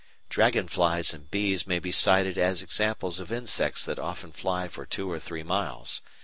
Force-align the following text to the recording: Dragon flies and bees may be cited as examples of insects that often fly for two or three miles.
Dragon 0.29 0.67
flies 0.67 1.13
and 1.13 1.29
bees 1.29 1.67
may 1.67 1.77
be 1.77 1.91
cited 1.91 2.35
as 2.35 2.63
examples 2.63 3.19
of 3.19 3.31
insects 3.31 3.85
that 3.85 3.99
often 3.99 4.31
fly 4.31 4.67
for 4.67 4.83
two 4.83 5.11
or 5.11 5.19
three 5.19 5.43
miles. 5.43 6.01